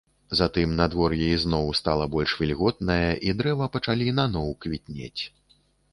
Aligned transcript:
Затым 0.37 0.71
надвор'е 0.79 1.27
ізноў 1.33 1.69
стала 1.81 2.07
больш 2.15 2.31
вільготнае, 2.41 3.07
і 3.27 3.35
дрэва 3.43 3.65
пачалі 3.77 4.07
наноў 4.21 4.47
квітнець. 4.67 5.23